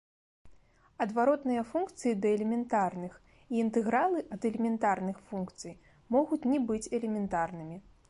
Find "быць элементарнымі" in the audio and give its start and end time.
6.73-7.77